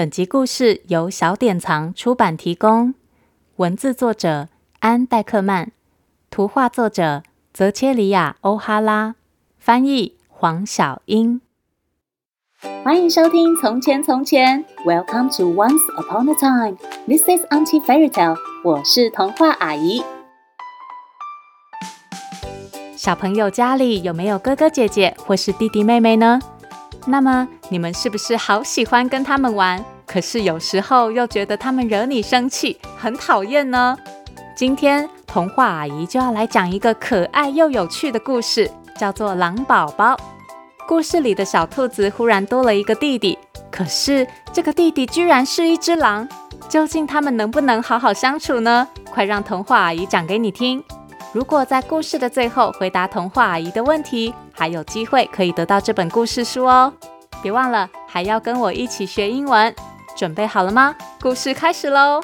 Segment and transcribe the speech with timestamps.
[0.00, 2.94] 本集故事由小典藏出版提供，
[3.56, 5.72] 文字作者安·戴克曼，
[6.30, 9.16] 图画作者泽切里亚·欧哈拉，
[9.58, 11.42] 翻译黄小英。
[12.82, 16.78] 欢迎收听《从前从前》，Welcome to Once Upon a Time。
[17.06, 18.38] This is Auntie Fairy Tale。
[18.64, 20.02] 我是童话阿姨。
[22.96, 26.40] 小朋友家里有没有哥哥姐姐或是弟弟妹妹呢？
[27.06, 29.82] 那么你们是不是好喜欢跟他们玩？
[30.06, 33.96] 可是有时候又觉得他们惹你生气，很讨厌呢？
[34.56, 40.14] 今天童话阿姨就要来讲一个可爱又有趣的故事，叫做《狼宝宝》。
[40.86, 43.38] 故事里的小兔子忽然多了一个弟弟，
[43.70, 46.28] 可是这个弟弟居然是一只狼。
[46.68, 48.86] 究竟他们能不能好好相处呢？
[49.10, 50.82] 快让童话阿姨讲给你听。
[51.32, 56.92] 如果在故事的最后回答童话阿姨的问题，还有机会可以得到这本故事书哦！
[57.40, 59.72] 别忘了还要跟我一起学英文，
[60.16, 60.96] 准备好了吗？
[61.22, 62.20] 故事开始喽！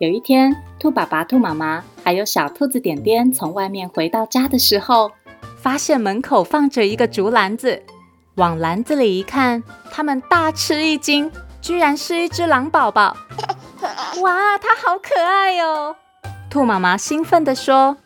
[0.00, 5.10] 有一天，兔爸爸、兔妈妈还有小兔子点点从外面回到家的时候，
[5.56, 7.82] 发现门口放着一个竹篮子。
[8.34, 11.32] 往篮子里一看，他们大吃一惊，
[11.62, 13.16] 居然是一只狼宝宝！
[14.20, 15.96] 哇，它好可爱哦！
[16.50, 17.96] 兔妈妈兴奋地说：“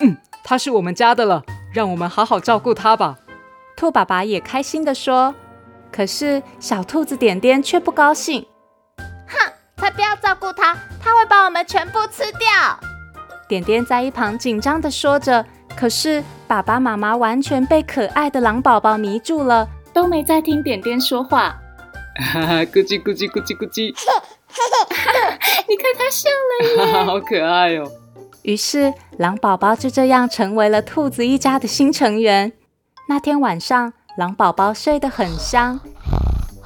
[0.00, 1.42] 嗯，它是我们家的了，
[1.72, 3.18] 让我们好好照顾它吧。”
[3.76, 5.34] 兔爸爸也开心地说。
[5.92, 8.44] 可是小兔子点点却不高兴
[9.28, 12.48] ：“哼，才不要照顾它，它会把我们全部吃掉。”
[13.46, 15.44] 点点在一旁紧张地说着。
[15.76, 21.56] 可是爸爸妈妈完全被可爱的狼宝宝迷住了，都没在听点点说话。
[22.32, 23.92] 哈哈，咕叽咕叽咕叽咕叽。
[25.68, 27.90] 你看他笑了耶， 好可爱哦！
[28.42, 32.52] 于是狼宝宝就这样成为了兔子一家的新成员。
[33.08, 35.80] 那天晚上，狼宝宝睡得很香，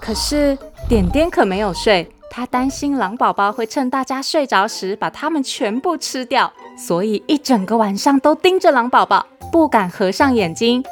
[0.00, 0.56] 可是
[0.88, 10.82] 点点可没有睡，他担心狼宝宝会趁大家睡着时把它们全部吃掉，所以一整个晚上都盯着狼宝宝，不敢合上眼睛。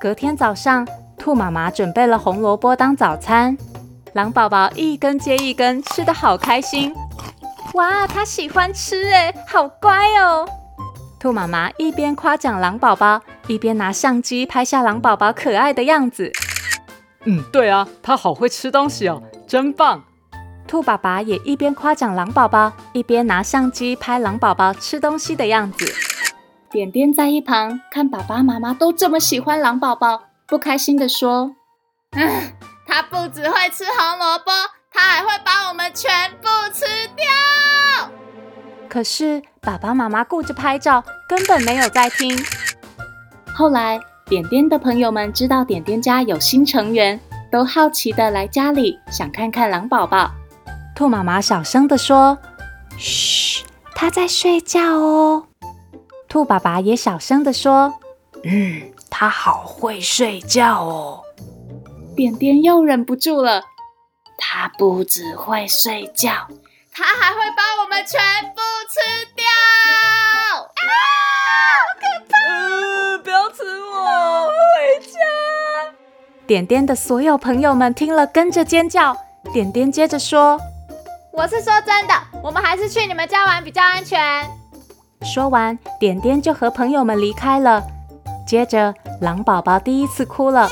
[0.00, 0.86] 隔天早上，
[1.16, 3.56] 兔妈妈准备了红萝卜当早餐。
[4.12, 6.94] 狼宝宝一根接一根吃得好开心，
[7.76, 10.48] 哇，他喜欢吃诶，好乖哦！
[11.20, 16.32] 兔妈妈一边夸奖狼宝宝，一边拿相机拍下狼宝宝可爱的样子。
[17.26, 20.02] 嗯，对啊，他好会吃东西哦，真棒！
[20.66, 25.84] 兔爸爸也一边夸奖狼宝宝，一边拿相机拍狼宝宝吃东西的样子。
[26.70, 31.54] 点点在一旁看爸爸妈妈都这么喜欢狼宝宝，不开心地说
[32.16, 32.52] ：“嗯。”
[32.88, 34.44] 他不只会吃红萝卜，
[34.96, 36.84] 他还会把我们全部吃
[37.14, 38.10] 掉。
[38.88, 42.34] 可是爸爸妈妈顾着拍照，根本没有在听。
[43.54, 47.20] 后来，点点的朋友们知道点点家有新成员，
[47.52, 50.30] 都好奇的来家里，想看看狼宝宝。
[50.94, 52.38] 兔妈妈小声的说
[52.96, 55.46] ：“嘘，它在睡觉哦。”
[56.26, 57.92] 兔爸爸也小声的说
[58.44, 58.80] ：“嗯，
[59.10, 61.22] 它好会睡觉哦。”
[62.16, 63.62] 点点又忍不住了，
[64.38, 66.30] 他不只会睡觉，
[66.92, 68.20] 它还会把我们全
[68.54, 69.00] 部吃
[69.34, 69.44] 掉！
[70.62, 70.82] 啊，
[71.66, 72.36] 好可怕！
[72.48, 75.18] 呃，不要吃我，回家！
[76.46, 79.16] 点点的所有朋友们听了跟着尖叫。
[79.52, 80.60] 点点接着说
[81.32, 84.48] ：“我是说真的，我们还是去你们家玩比较安全。”
[85.22, 87.82] 说完，点点就和朋友们离开了。
[88.46, 90.68] 接着，狼宝宝第一次哭了。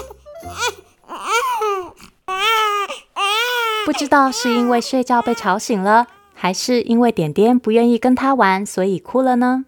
[3.85, 9.67] 不知道是因为睡觉被吵醒了，还是因为点点不愿意跟他玩，所以哭了呢？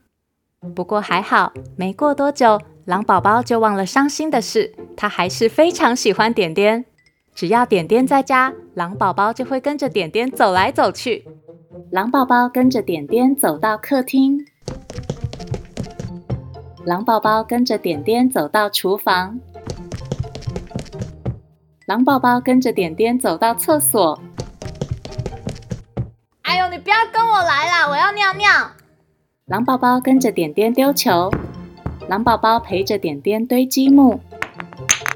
[0.74, 4.74] 不过还好，没过多久，狼宝宝就忘了伤心的事。
[4.96, 6.86] 他还是非常喜欢点点，
[7.34, 11.26] 只要点点在家，狼宝宝就会跟着点点走来走去。
[11.90, 14.46] 狼宝宝跟着点点走到客厅，
[16.86, 19.38] 狼宝宝跟着点点走到厨房。
[21.86, 24.20] 狼宝宝跟着点点走到厕所。
[26.42, 27.88] 哎呦，你不要跟我来啦！
[27.88, 28.50] 我要尿尿。
[29.44, 31.30] 狼宝宝跟着点点丢球。
[32.08, 34.20] 狼宝宝陪着点点堆积木。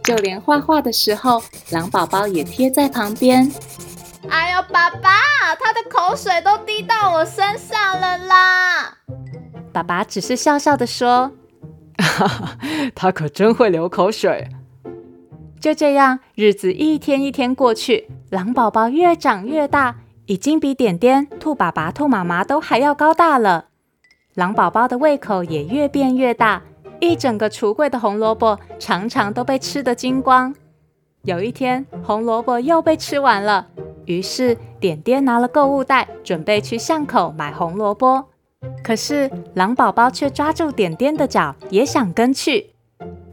[0.05, 3.51] 就连画画的时候，狼宝宝也贴在旁边。
[4.29, 5.11] 哎呦，爸爸，
[5.59, 8.97] 他的口水都滴到我身上了啦！
[9.73, 11.33] 爸爸只是笑笑的说
[11.99, 12.57] ：“哈哈，
[12.95, 14.49] 他可真会流口水。”
[15.61, 23.67] 就这样，日子一天一天过去，狼宝宝越长越大，已经比点点、兔爸爸、兔妈妈都还要高大了。
[24.35, 26.63] 狼宝宝的胃口也越变越大，
[26.99, 30.55] 一整个橱柜的红萝卜常常都被吃得精光。
[31.25, 33.67] 有一天，红萝卜又被吃完了，
[34.07, 38.25] 于是点点拿了购物袋，准备去巷口买红萝卜。
[38.83, 42.71] 可是狼宝宝却抓住点点的脚，也想跟去。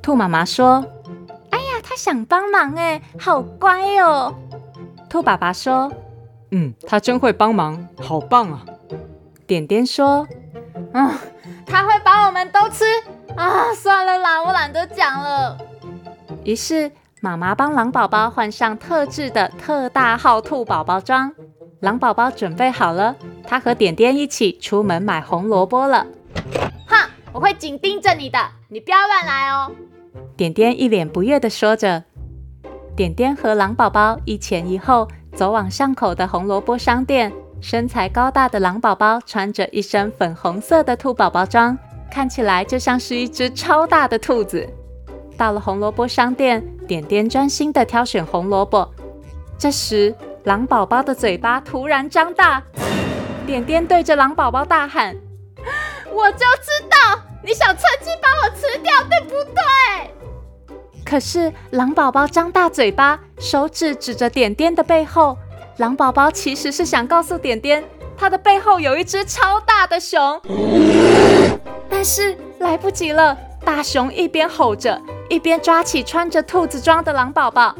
[0.02, 0.86] 兔妈妈说：“，
[1.98, 4.34] 想帮忙哎，好乖哦。”
[5.10, 5.92] 兔爸爸说
[6.52, 8.64] ：“嗯，他真会帮忙，好棒啊。”
[9.46, 10.26] 点点说
[10.94, 11.12] ：“嗯，
[11.66, 12.86] 他会把我们都吃
[13.36, 13.74] 啊！
[13.74, 15.58] 算了啦，我懒得讲了。”
[16.46, 16.92] 于是。
[17.20, 21.34] 妈妈帮狼宝宝换上特制的特大号兔宝宝装，
[21.80, 26.06] 狼宝宝准备好了，他和点点一起出门买红萝卜了。
[26.86, 28.38] 哼，我会紧盯着你的，
[28.70, 29.72] 你不要乱来哦。
[30.38, 32.04] 点点一脸不悦地说着。
[32.96, 41.76] 点点和狼宝宝一前一后走往巷口的红萝卜商店，身材高大的狼宝宝穿着一身粉红色的兔宝宝装，
[42.12, 44.70] 看起来就像是一只超大的兔子。
[45.36, 48.88] 到了红萝卜商店，点点专心地挑选红萝卜。
[49.58, 50.14] 这时，
[50.44, 52.62] 狼宝宝的嘴巴突然张大，
[53.48, 55.16] 点点对着狼宝宝大喊
[56.14, 60.14] ：“我就知道你想趁机把我吃掉，对不对？”
[61.10, 65.38] 可是，狼宝宝张大嘴巴，手指指着点点的背后。
[65.78, 67.82] 狼宝宝其实是想告诉点点，
[68.18, 70.20] 他的背后有一只超大的熊。
[71.90, 75.02] 但是来不及了，大熊一边吼着。
[75.30, 77.76] 一边抓起穿着兔子装的狼宝宝，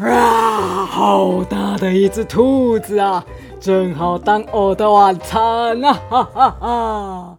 [0.00, 3.24] 啊，好大的一只兔子啊，
[3.60, 6.00] 正好当我的晚餐啊！
[6.08, 7.38] 哈哈哈。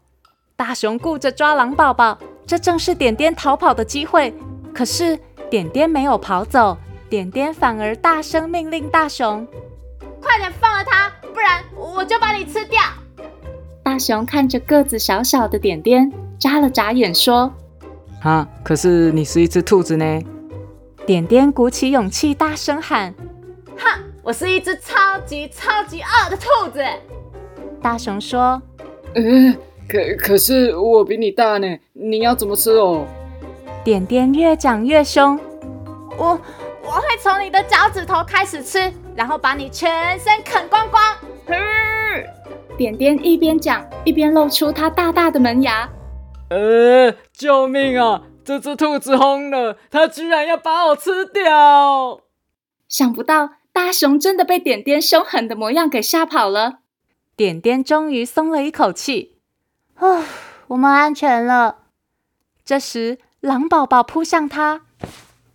[0.55, 4.33] 大熊顾着抓狼宝宝，这正是点点逃跑的机会。
[4.77, 5.17] 可是
[5.49, 6.77] 点点没有跑走，
[7.09, 9.43] 点点反而大声命令大熊
[10.21, 12.79] ：“快点放了它，不然我就把你吃掉！”
[13.81, 17.51] 大熊看着个子小小的点点，眨了眨眼说。
[18.21, 18.47] 啊！
[18.63, 20.21] 可是你是一只兔子呢。
[21.07, 23.11] 点点鼓起勇气，大声喊
[23.79, 26.85] ：“哼，我是一只超级超级饿的兔子。”
[27.81, 28.61] 大熊说
[29.15, 29.57] ：“嗯，
[29.89, 33.07] 可可是我比你大呢，你要怎么吃哦？”
[33.87, 35.39] 点点越讲越凶
[36.19, 36.37] ：“我
[36.83, 41.01] 我会从你的脚趾头开始吃，然后把你全身啃光光。”
[42.77, 45.89] 点点一边讲一边露出它大大的门牙。
[46.49, 48.23] 呃，救命啊！
[48.43, 52.19] 这只兔子疯了，它居然要把我吃掉！
[52.89, 56.79] 想不到大熊真的被点点凶狠的模样给吓跑了。
[57.37, 59.37] 点点终于松了一口气，
[59.99, 60.25] 哦，
[60.67, 61.77] 我们安全了。
[62.65, 64.81] 这时，狼宝宝扑向他，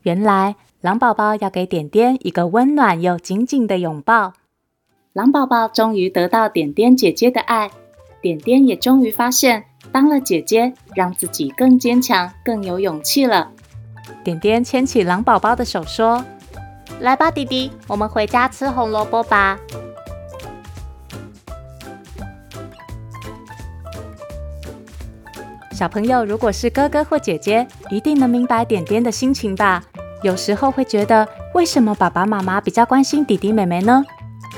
[0.02, 4.34] 原来狼宝宝要给点点一个温暖又紧紧的拥抱。
[5.12, 7.72] 狼宝宝终于得到点点姐姐的爱，
[8.20, 9.64] 点点也终于发现。
[9.90, 13.50] 当了姐姐，让自己更坚强、更有勇气了。
[14.22, 16.24] 点点牵起狼宝宝的手说
[17.00, 19.58] ：“来吧，弟弟，我们回家吃红萝卜吧。”
[25.72, 29.82] 小朋友，如果是哥哥或姐姐，一定能明白点点的心情吧？
[30.22, 34.04] 有时候会觉得，为什么爸爸妈妈比较关心弟弟妹妹呢？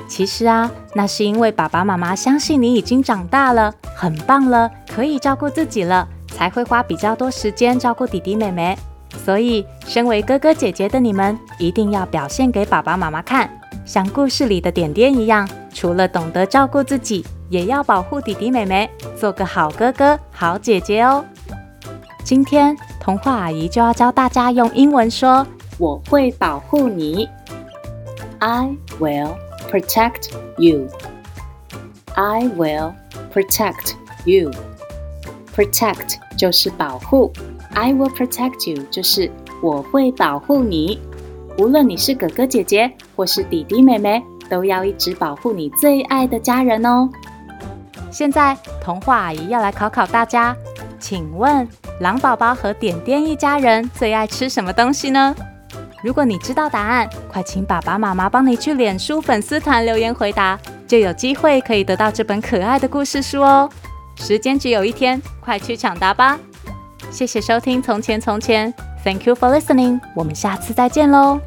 [0.09, 8.77] 其实啊，那是因为爸爸妈妈相信你已经长大了，很棒了，可以照顾自己了，才会花比较多时间照顾弟弟妹妹。
[9.25, 13.49] 所以，身为哥哥姐姐的你们，一定要表现给爸爸妈妈看，
[13.87, 21.25] 像故事里的点点一样，除了懂得照顾自己，也要保护弟弟妹妹，做个好哥哥、好姐姐哦。
[22.25, 25.47] 今天，童话阿姨就要教大家用英文说
[25.79, 27.29] ：“我会保护你。”
[28.41, 29.37] I will.
[29.71, 30.89] Protect you.
[32.17, 32.93] I will
[33.33, 33.93] protect
[34.25, 34.51] you.
[35.55, 37.33] Protect 就是保护。
[37.73, 39.31] I will protect you 就是
[39.63, 41.01] 我会保护你。
[41.59, 47.09] 无论你是哥哥姐姐或是弟弟妹妹，都要一直保护你最爱的家人哦。
[48.15, 50.55] 现在童话阿姨要来考考大家，
[51.01, 51.69] 请问
[51.99, 55.35] 狼宝宝和点点一家人最爱吃什么东西呢？
[56.05, 60.57] 如果你知道答案，快请爸爸妈妈帮你去脸书粉丝团留言回答，
[60.87, 63.69] 就有机会可以得到这本可爱的故事书哦。
[64.15, 66.39] 时间只有一天，快去抢答吧！
[67.11, 71.41] 谢谢收听《从前从前》，Thank you for listening，我们下次再见喽。